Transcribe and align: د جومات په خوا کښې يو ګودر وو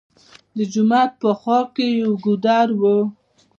د 0.57 0.59
جومات 0.73 1.11
په 1.21 1.29
خوا 1.39 1.59
کښې 1.73 1.87
يو 2.01 2.11
ګودر 2.23 2.67
وو 2.79 2.97